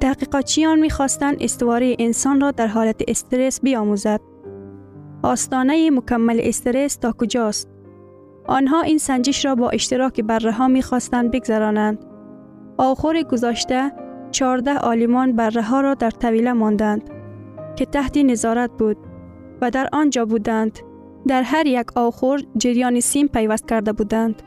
تحقیقاتچیان 0.00 0.78
می 0.78 0.90
خواستند 0.90 1.36
استواره 1.40 1.96
انسان 1.98 2.40
را 2.40 2.50
در 2.50 2.66
حالت 2.66 3.02
استرس 3.08 3.60
بیاموزد. 3.60 4.20
آستانه 5.22 5.90
مکمل 5.90 6.40
استرس 6.42 6.96
تا 6.96 7.12
کجاست؟ 7.12 7.68
آنها 8.46 8.80
این 8.80 8.98
سنجش 8.98 9.44
را 9.44 9.54
با 9.54 9.70
اشتراک 9.70 10.20
بره 10.20 10.52
ها 10.52 10.68
می 10.68 10.82
خواستند 10.82 11.30
بگذرانند. 11.30 12.04
آخر 12.78 13.22
گذاشته 13.22 13.92
14 14.30 14.78
آلیمان 14.78 15.36
بره 15.36 15.62
ها 15.62 15.80
را 15.80 15.94
در 15.94 16.10
طویله 16.10 16.52
ماندند 16.52 17.10
که 17.76 17.86
تحت 17.86 18.16
نظارت 18.16 18.70
بود 18.70 18.96
و 19.60 19.70
در 19.70 19.88
آنجا 19.92 20.24
بودند. 20.24 20.78
در 21.28 21.42
هر 21.42 21.66
یک 21.66 21.96
آخر 21.96 22.38
جریان 22.56 23.00
سیم 23.00 23.26
پیوست 23.26 23.68
کرده 23.68 23.92
بودند. 23.92 24.42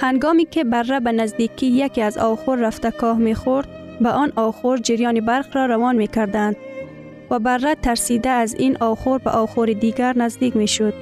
هنگامی 0.00 0.44
که 0.44 0.64
بره 0.64 1.00
به 1.00 1.12
نزدیکی 1.12 1.66
یکی 1.66 2.02
از 2.02 2.18
آخر 2.18 2.56
رفته 2.56 2.90
کاه 2.90 3.18
می 3.18 3.34
خورد، 3.34 3.68
به 4.00 4.08
آن 4.08 4.32
آخر 4.36 4.76
جریان 4.76 5.20
برق 5.20 5.56
را 5.56 5.66
روان 5.66 5.96
می 5.96 6.06
کردند 6.06 6.56
و 7.30 7.38
بره 7.38 7.74
ترسیده 7.74 8.28
از 8.28 8.54
این 8.54 8.76
آخر 8.80 9.18
به 9.18 9.30
آخر 9.30 9.66
دیگر 9.66 10.18
نزدیک 10.18 10.56
می 10.56 10.68
شد. 10.68 10.94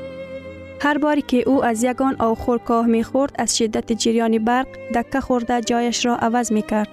هر 0.80 0.98
باری 0.98 1.22
که 1.22 1.48
او 1.48 1.64
از 1.64 1.84
یگان 1.84 2.16
آخر 2.18 2.58
کاه 2.58 2.86
می 2.86 3.02
خورد 3.02 3.32
از 3.38 3.58
شدت 3.58 3.92
جریان 3.92 4.44
برق 4.44 4.66
دکه 4.94 5.20
خورده 5.20 5.60
جایش 5.60 6.06
را 6.06 6.16
عوض 6.16 6.52
می 6.52 6.62
کرد. 6.62 6.88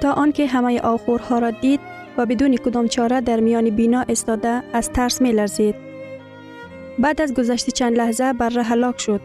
تا 0.00 0.12
آنکه 0.12 0.46
همه 0.46 0.80
آخرها 0.80 1.38
را 1.38 1.50
دید 1.50 1.80
و 2.16 2.26
بدون 2.26 2.56
کدام 2.56 2.88
چاره 2.88 3.20
در 3.20 3.40
میان 3.40 3.70
بینا 3.70 4.04
استاده 4.08 4.62
از 4.72 4.90
ترس 4.90 5.22
می 5.22 5.32
لرزید. 5.32 5.74
بعد 6.98 7.20
از 7.20 7.34
گذشت 7.34 7.70
چند 7.70 7.96
لحظه 7.96 8.32
بره 8.32 8.62
هلاک 8.62 9.00
شد. 9.00 9.20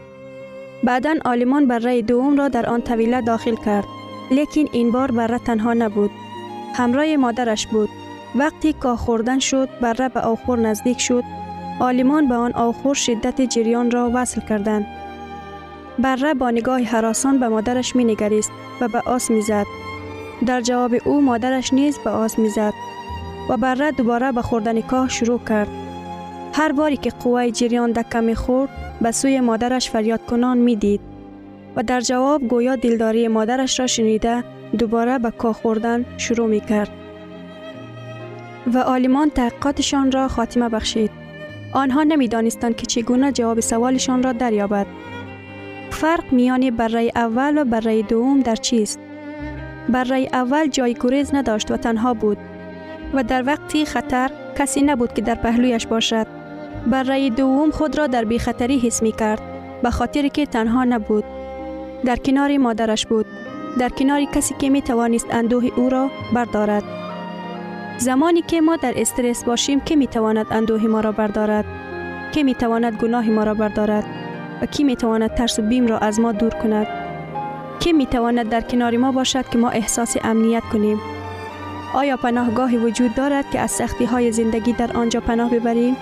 بعدا 0.84 1.14
آلمان 1.24 1.66
بره 1.66 2.02
دوم 2.02 2.36
را 2.36 2.48
در 2.48 2.66
آن 2.66 2.82
طویله 2.82 3.20
داخل 3.20 3.54
کرد. 3.54 3.95
لیکن 4.30 4.64
این 4.72 4.90
بار 4.90 5.10
بره 5.10 5.38
تنها 5.38 5.74
نبود. 5.74 6.10
همراه 6.74 7.16
مادرش 7.16 7.66
بود. 7.66 7.88
وقتی 8.34 8.72
کاه 8.72 8.96
خوردن 8.96 9.38
شد 9.38 9.68
بره 9.80 10.08
به 10.08 10.20
آخر 10.20 10.56
نزدیک 10.56 11.00
شد. 11.00 11.24
آلمان 11.80 12.28
به 12.28 12.34
آن 12.34 12.52
آخر 12.52 12.94
شدت 12.94 13.40
جریان 13.40 13.90
را 13.90 14.10
وصل 14.14 14.40
کردند. 14.40 14.86
بره 15.98 16.34
با 16.34 16.50
نگاه 16.50 16.82
حراسان 16.82 17.38
به 17.38 17.48
مادرش 17.48 17.96
می 17.96 18.04
نگریست 18.04 18.50
و 18.80 18.88
به 18.88 19.00
آس 19.06 19.30
می 19.30 19.40
زد. 19.42 19.66
در 20.46 20.60
جواب 20.60 20.94
او 21.04 21.20
مادرش 21.20 21.74
نیز 21.74 21.98
به 21.98 22.10
آس 22.10 22.38
می 22.38 22.48
زد 22.48 22.72
و 23.48 23.56
بره 23.56 23.90
دوباره 23.90 24.32
به 24.32 24.42
خوردن 24.42 24.80
کاه 24.80 25.08
شروع 25.08 25.40
کرد. 25.48 25.68
هر 26.52 26.72
باری 26.72 26.96
که 26.96 27.10
قوه 27.10 27.50
جریان 27.50 27.92
دکه 27.92 28.20
می 28.20 28.34
خورد 28.34 28.70
به 29.00 29.12
سوی 29.12 29.40
مادرش 29.40 29.90
فریاد 29.90 30.26
کنان 30.26 30.58
می 30.58 30.76
دید 30.76 31.15
و 31.76 31.82
در 31.82 32.00
جواب 32.00 32.48
گویا 32.48 32.76
دلداری 32.76 33.28
مادرش 33.28 33.80
را 33.80 33.86
شنیده 33.86 34.44
دوباره 34.78 35.18
به 35.18 35.30
کاه 35.30 35.52
خوردن 35.54 36.04
شروع 36.16 36.48
می 36.48 36.60
کرد. 36.60 36.90
و 38.74 38.78
آلمان 38.78 39.30
تحقیقاتشان 39.30 40.12
را 40.12 40.28
خاتمه 40.28 40.68
بخشید. 40.68 41.10
آنها 41.72 42.02
نمی 42.02 42.28
دانستند 42.28 42.76
که 42.76 42.86
چگونه 42.86 43.32
جواب 43.32 43.60
سوالشان 43.60 44.22
را 44.22 44.32
دریابد. 44.32 44.86
فرق 45.90 46.32
میان 46.32 46.70
بره 46.70 47.10
اول 47.14 47.58
و 47.58 47.64
بره 47.64 48.02
دوم 48.02 48.40
در 48.40 48.56
چیست؟ 48.56 49.00
بره 49.88 50.28
اول 50.32 50.66
جای 50.66 50.96
گریز 51.00 51.34
نداشت 51.34 51.70
و 51.70 51.76
تنها 51.76 52.14
بود 52.14 52.38
و 53.14 53.22
در 53.22 53.46
وقتی 53.46 53.84
خطر 53.84 54.30
کسی 54.58 54.82
نبود 54.82 55.12
که 55.12 55.22
در 55.22 55.34
پهلویش 55.34 55.86
باشد. 55.86 56.26
بره 56.86 57.30
دوم 57.30 57.70
خود 57.70 57.98
را 57.98 58.06
در 58.06 58.24
بی 58.24 58.38
خطری 58.38 58.78
حس 58.78 59.02
می 59.02 59.12
کرد 59.12 59.42
به 59.82 59.90
خاطر 59.90 60.28
که 60.28 60.46
تنها 60.46 60.84
نبود. 60.84 61.24
در 62.04 62.16
کنار 62.16 62.58
مادرش 62.58 63.06
بود. 63.06 63.26
در 63.78 63.88
کنار 63.88 64.24
کسی 64.24 64.54
که 64.58 64.70
می 64.70 64.82
توانست 64.82 65.26
اندوه 65.30 65.64
او 65.76 65.90
را 65.90 66.10
بردارد. 66.34 66.82
زمانی 67.98 68.42
که 68.42 68.60
ما 68.60 68.76
در 68.76 68.94
استرس 68.96 69.44
باشیم 69.44 69.80
که 69.80 69.96
می 69.96 70.06
تواند 70.06 70.46
اندوه 70.50 70.82
ما 70.82 71.00
را 71.00 71.12
بردارد؟ 71.12 71.64
که 72.32 72.42
می 72.42 72.54
تواند 72.54 72.96
گناه 72.96 73.30
ما 73.30 73.44
را 73.44 73.54
بردارد؟ 73.54 74.04
و 74.62 74.66
کی 74.66 74.84
می 74.84 74.96
تواند 74.96 75.34
ترس 75.34 75.58
و 75.58 75.62
بیم 75.62 75.86
را 75.86 75.98
از 75.98 76.20
ما 76.20 76.32
دور 76.32 76.50
کند؟ 76.50 76.86
کی 77.80 77.92
می 77.92 78.06
تواند 78.06 78.48
در 78.48 78.60
کنار 78.60 78.96
ما 78.96 79.12
باشد 79.12 79.48
که 79.48 79.58
ما 79.58 79.70
احساس 79.70 80.16
امنیت 80.24 80.62
کنیم؟ 80.72 81.00
آیا 81.94 82.16
پناهگاهی 82.16 82.76
وجود 82.76 83.14
دارد 83.14 83.50
که 83.50 83.60
از 83.60 83.70
سختی 83.70 84.04
های 84.04 84.32
زندگی 84.32 84.72
در 84.72 84.96
آنجا 84.96 85.20
پناه 85.20 85.50
ببریم؟ 85.50 85.96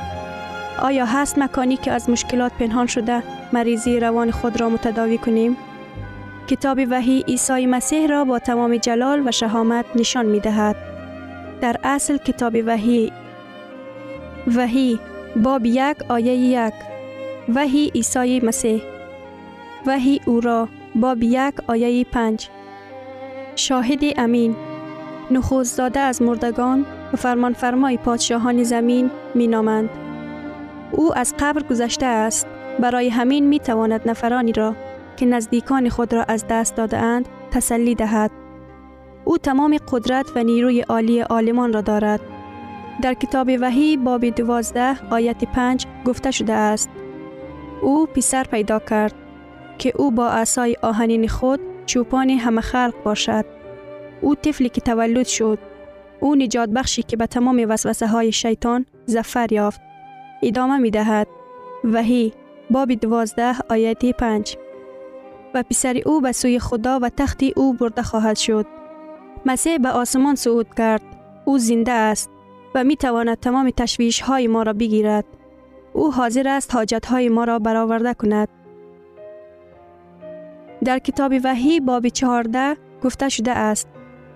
آیا 0.83 1.07
هست 1.07 1.39
مکانی 1.39 1.77
که 1.77 1.93
از 1.93 2.11
مشکلات 2.11 2.53
پنهان 2.53 2.87
شده 2.87 3.23
مریضی 3.53 4.01
روان 4.01 4.31
خود 4.31 4.61
را 4.61 4.69
متداوی 4.69 5.19
کنیم؟ 5.19 5.57
کتاب 6.49 6.81
وحی 6.91 7.25
عیسی 7.29 7.67
مسیح 7.67 8.07
را 8.07 8.25
با 8.25 8.39
تمام 8.39 8.77
جلال 8.77 9.29
و 9.29 9.31
شهامت 9.31 9.85
نشان 9.95 10.27
می 10.27 10.41
دهد. 10.41 10.77
در 11.61 11.77
اصل 11.85 12.17
کتاب 12.17 12.57
وحی 12.67 13.13
وحی 14.57 15.01
باب 15.37 15.67
یک 15.67 15.97
آیه 16.09 16.35
یک 16.35 16.75
وحی 17.55 17.91
عیسی 17.95 18.41
مسیح 18.41 18.83
وحی 19.87 20.21
او 20.27 20.41
را 20.41 20.69
باب 20.95 21.23
یک 21.23 21.55
آیه 21.67 22.05
پنج 22.05 22.49
شاهد 23.57 24.01
امین 24.17 24.57
نخوز 25.31 25.77
داده 25.77 26.01
از 26.01 26.23
مردگان 26.23 26.87
و 27.13 27.17
فرمان 27.17 27.53
فرمای 27.53 27.97
پادشاهان 27.97 28.63
زمین 28.63 29.11
می 29.35 29.47
نامند. 29.47 29.91
او 30.93 31.19
از 31.19 31.35
قبر 31.39 31.63
گذشته 31.63 32.07
است 32.07 32.47
برای 32.81 33.09
همین 33.09 33.47
می 33.47 33.59
تواند 33.59 34.09
نفرانی 34.09 34.53
را 34.53 34.75
که 35.17 35.27
نزدیکان 35.27 35.89
خود 35.89 36.15
را 36.15 36.25
از 36.29 36.45
دست 36.51 36.75
داده 36.75 36.99
اند 36.99 37.29
تسلی 37.51 37.95
دهد. 37.95 38.31
او 39.25 39.39
تمام 39.39 39.77
قدرت 39.93 40.27
و 40.37 40.43
نیروی 40.45 40.81
عالی 40.81 41.23
آلمان 41.23 41.73
را 41.73 41.81
دارد. 41.81 42.21
در 43.03 43.15
کتاب 43.15 43.51
وحی 43.61 43.97
باب 43.97 44.29
دوازده 44.29 45.09
آیت 45.11 45.45
پنج 45.45 45.87
گفته 46.05 46.31
شده 46.31 46.53
است 46.53 46.91
او 47.83 48.07
پسر 48.07 48.45
پیدا 48.45 48.79
کرد 48.79 49.15
که 49.79 49.93
او 49.97 50.11
با 50.11 50.29
عصای 50.29 50.77
آهنین 50.83 51.29
خود 51.29 51.61
چوپان 51.87 52.31
همه 52.31 52.61
خلق 52.61 52.95
باشد. 53.05 53.45
او 54.21 54.35
طفلی 54.35 54.69
که 54.69 54.81
تولد 54.81 55.27
شد. 55.27 55.59
او 56.21 56.35
نجات 56.35 56.69
بخشی 56.69 57.03
که 57.03 57.17
به 57.17 57.27
تمام 57.27 57.67
وسوسه 57.69 58.07
های 58.07 58.33
شیطان 58.33 58.87
زفر 59.07 59.53
یافت. 59.53 59.81
ادامه 60.43 60.79
می 60.79 60.91
دهد. 60.91 61.27
وحی 61.85 62.33
باب 62.71 62.93
دوازده 62.93 63.55
آیت 63.71 64.05
پنج 64.07 64.57
و 65.55 65.63
پسر 65.63 66.01
او 66.07 66.21
به 66.21 66.33
سوی 66.33 66.59
خدا 66.59 66.99
و 67.03 67.09
تختی 67.09 67.53
او 67.57 67.75
برده 67.75 68.03
خواهد 68.03 68.37
شد. 68.37 68.67
مسیح 69.47 69.79
به 69.79 69.89
آسمان 69.89 70.35
صعود 70.35 70.75
کرد. 70.75 71.03
او 71.45 71.59
زنده 71.59 71.93
است 71.93 72.31
و 72.75 72.85
می 72.85 72.97
تواند 72.97 73.41
تمام 73.41 73.71
تشویش 73.71 74.21
های 74.21 74.47
ما 74.47 74.63
را 74.63 74.73
بگیرد. 74.73 75.25
او 75.93 76.13
حاضر 76.13 76.49
است 76.49 76.75
حاجت 76.75 77.07
های 77.07 77.29
ما 77.29 77.45
را 77.45 77.59
برآورده 77.59 78.15
کند. 78.15 78.49
در 80.85 80.99
کتاب 80.99 81.33
وحی 81.45 81.81
باب 81.81 82.09
چهارده 82.09 82.77
گفته 83.05 83.29
شده 83.29 83.53
است 83.53 83.89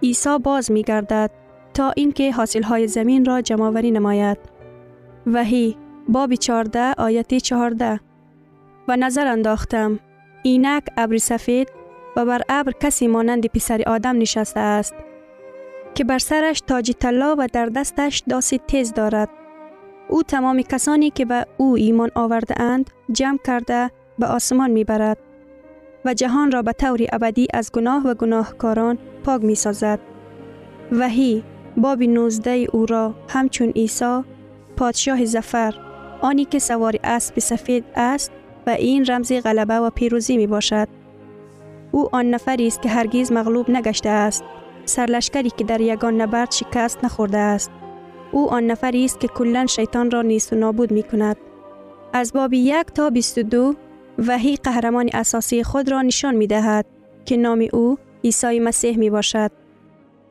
عیسی 0.02 0.38
باز 0.38 0.72
می 0.72 0.82
گردد 0.82 1.30
تا 1.74 1.90
اینکه 1.90 2.32
حاصل 2.32 2.62
های 2.62 2.88
زمین 2.88 3.24
را 3.24 3.40
جمعوری 3.40 3.90
نماید. 3.90 4.38
وحی 5.26 5.76
باب 6.08 6.34
چهارده 6.34 6.92
آیت 6.98 7.34
چهارده 7.34 8.00
و 8.88 8.96
نظر 8.96 9.26
انداختم 9.26 10.00
اینک 10.48 10.84
ابر 10.96 11.16
سفید 11.16 11.68
و 12.16 12.24
بر 12.24 12.42
ابر 12.48 12.72
کسی 12.72 13.06
مانند 13.06 13.46
پسر 13.46 13.82
آدم 13.86 14.18
نشسته 14.18 14.60
است 14.60 14.94
که 15.94 16.04
بر 16.04 16.18
سرش 16.18 16.60
تاج 16.60 16.90
طلا 16.90 17.36
و 17.38 17.46
در 17.52 17.66
دستش 17.66 18.22
داسی 18.28 18.60
تیز 18.66 18.92
دارد 18.92 19.28
او 20.08 20.22
تمام 20.22 20.62
کسانی 20.62 21.10
که 21.10 21.24
به 21.24 21.46
او 21.56 21.76
ایمان 21.76 22.10
آورده 22.14 22.62
اند 22.62 22.90
جمع 23.12 23.38
کرده 23.46 23.90
به 24.18 24.26
آسمان 24.26 24.70
می 24.70 24.84
برد 24.84 25.18
و 26.04 26.14
جهان 26.14 26.52
را 26.52 26.62
به 26.62 26.72
طور 26.72 27.00
ابدی 27.12 27.46
از 27.54 27.72
گناه 27.72 28.06
و 28.06 28.14
گناهکاران 28.14 28.98
پاک 29.24 29.44
می 29.44 29.54
سازد. 29.54 30.00
وحی 30.92 31.44
باب 31.76 32.02
19 32.02 32.66
او 32.72 32.86
را 32.86 33.14
همچون 33.28 33.70
عیسی 33.70 34.20
پادشاه 34.76 35.24
زفر 35.24 35.74
آنی 36.20 36.44
که 36.44 36.58
سوار 36.58 36.96
اسب 37.04 37.38
سفید 37.38 37.84
است 37.96 38.32
و 38.68 38.70
این 38.70 39.04
رمز 39.04 39.32
غلبه 39.32 39.74
و 39.74 39.90
پیروزی 39.90 40.36
می 40.36 40.46
باشد. 40.46 40.88
او 41.92 42.08
آن 42.12 42.30
نفری 42.30 42.66
است 42.66 42.82
که 42.82 42.88
هرگیز 42.88 43.32
مغلوب 43.32 43.70
نگشته 43.70 44.08
است. 44.08 44.44
سرلشکری 44.84 45.50
که 45.50 45.64
در 45.64 45.80
یگان 45.80 46.20
نبرد 46.20 46.50
شکست 46.50 47.04
نخورده 47.04 47.38
است. 47.38 47.70
او 48.32 48.50
آن 48.50 48.66
نفری 48.66 49.04
است 49.04 49.20
که 49.20 49.28
کلا 49.28 49.66
شیطان 49.66 50.10
را 50.10 50.22
نیست 50.22 50.52
و 50.52 50.56
نابود 50.56 50.90
می 50.90 51.02
کند. 51.02 51.36
از 52.12 52.32
باب 52.32 52.52
یک 52.52 52.86
تا 52.94 53.10
22 53.10 53.74
وحی 54.18 54.56
قهرمان 54.56 55.10
اساسی 55.12 55.62
خود 55.62 55.90
را 55.90 56.02
نشان 56.02 56.34
می 56.34 56.46
دهد 56.46 56.86
که 57.24 57.36
نام 57.36 57.66
او 57.72 57.98
عیسی 58.24 58.60
مسیح 58.60 58.98
می 58.98 59.10
باشد. 59.10 59.50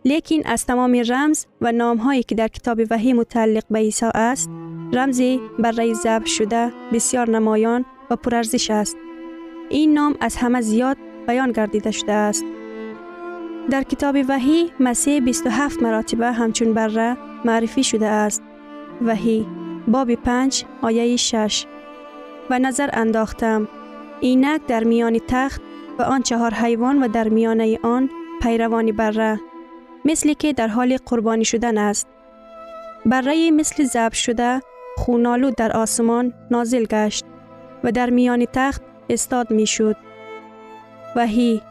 لیکن 0.05 0.41
از 0.45 0.65
تمام 0.65 1.03
رمز 1.09 1.45
و 1.61 1.71
نام 1.71 1.97
هایی 1.97 2.23
که 2.23 2.35
در 2.35 2.47
کتاب 2.47 2.79
وحی 2.89 3.13
متعلق 3.13 3.63
به 3.69 3.79
عیسی 3.79 4.05
است، 4.15 4.49
رمزی 4.93 5.39
برای 5.59 5.93
ذبح 5.93 6.25
شده 6.25 6.71
بسیار 6.93 7.29
نمایان 7.29 7.85
و 8.09 8.15
پرارزش 8.15 8.71
است. 8.71 8.97
این 9.69 9.93
نام 9.93 10.15
از 10.19 10.35
همه 10.35 10.61
زیاد 10.61 10.97
بیان 11.27 11.51
گردیده 11.51 11.91
شده 11.91 12.13
است. 12.13 12.45
در 13.69 13.83
کتاب 13.83 14.15
وحی 14.29 14.71
مسیح 14.79 15.19
27 15.19 15.83
مراتبه 15.83 16.31
همچون 16.31 16.73
بره 16.73 17.17
معرفی 17.45 17.83
شده 17.83 18.07
است. 18.07 18.43
وحی 19.01 19.47
باب 19.87 20.15
5 20.15 20.65
آیه 20.81 21.15
6 21.15 21.65
و 22.49 22.59
نظر 22.59 22.89
انداختم 22.93 23.67
اینک 24.19 24.61
در 24.67 24.83
میان 24.83 25.19
تخت 25.27 25.61
و 25.99 26.03
آن 26.03 26.21
چهار 26.21 26.53
حیوان 26.53 27.03
و 27.03 27.07
در 27.07 27.29
میانه 27.29 27.79
آن 27.83 28.09
پیروانی 28.41 28.91
بره 28.91 29.39
مثلی 30.05 30.35
که 30.35 30.53
در 30.53 30.67
حال 30.67 30.97
قربانی 31.05 31.45
شدن 31.45 31.77
است. 31.77 32.07
بره 33.05 33.51
مثل 33.51 33.83
زب 33.83 34.13
شده 34.13 34.61
خونالود 34.97 35.55
در 35.55 35.71
آسمان 35.77 36.33
نازل 36.51 36.85
گشت 36.85 37.25
و 37.83 37.91
در 37.91 38.09
میان 38.09 38.45
تخت 38.53 38.81
استاد 39.09 39.51
می 39.51 39.67
شد. 39.67 39.95
وحی 41.15 41.61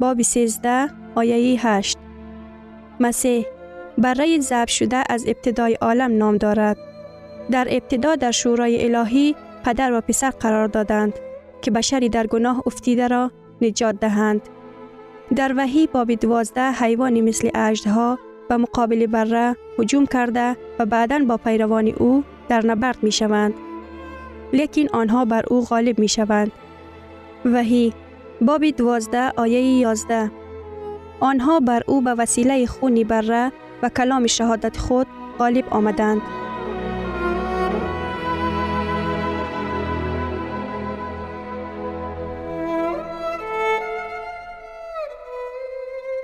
باب 0.00 0.22
13 0.22 0.88
آیه 1.14 1.66
8 1.66 1.98
مسیح 3.00 3.46
برای 3.98 4.40
ضبط 4.40 4.68
شده 4.68 5.02
از 5.08 5.24
ابتدای 5.26 5.74
عالم 5.74 6.16
نام 6.18 6.36
دارد. 6.36 6.76
در 7.50 7.66
ابتدا 7.70 8.16
در 8.16 8.30
شورای 8.30 8.94
الهی 8.94 9.34
پدر 9.64 9.92
و 9.92 10.00
پسر 10.00 10.30
قرار 10.30 10.68
دادند 10.68 11.12
که 11.62 11.70
بشری 11.70 12.08
در 12.08 12.26
گناه 12.26 12.62
افتیده 12.66 13.08
را 13.08 13.30
نجات 13.62 14.00
دهند. 14.00 14.40
در 15.36 15.54
وحی 15.56 15.86
باب 15.86 16.14
دوازده 16.14 16.72
حیوانی 16.72 17.20
مثل 17.20 17.50
اجدها 17.54 18.18
و 18.50 18.58
مقابل 18.58 19.06
بره 19.06 19.56
هجوم 19.78 20.06
کرده 20.06 20.56
و 20.78 20.86
بعدا 20.86 21.18
با 21.18 21.36
پیروان 21.36 21.88
او 21.88 22.24
در 22.48 22.66
نبرد 22.66 22.98
می 23.02 23.12
شوند. 23.12 23.54
لیکن 24.52 24.86
آنها 24.92 25.24
بر 25.24 25.42
او 25.50 25.64
غالب 25.64 25.98
می 25.98 26.08
شوند. 26.08 26.52
وحی 27.44 27.92
باب 28.40 28.70
دوازده 28.70 29.32
آیه 29.36 29.60
یازده 29.60 30.30
آنها 31.20 31.60
بر 31.60 31.82
او 31.86 32.00
به 32.00 32.14
وسیله 32.14 32.66
خونی 32.66 33.04
بره 33.04 33.52
و 33.82 33.88
کلام 33.88 34.26
شهادت 34.26 34.76
خود 34.76 35.06
غالب 35.38 35.64
آمدند. 35.70 36.22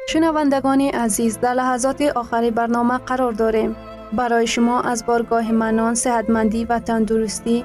شنوندگان 0.08 0.80
عزیز 0.80 1.40
در 1.40 1.54
لحظات 1.54 2.02
آخری 2.02 2.50
برنامه 2.50 2.98
قرار 2.98 3.32
داریم. 3.32 3.76
برای 4.12 4.46
شما 4.46 4.80
از 4.80 5.06
بارگاه 5.06 5.52
منان، 5.52 5.94
صحتمندی 5.94 6.64
و 6.64 6.78
تندرستی، 6.78 7.64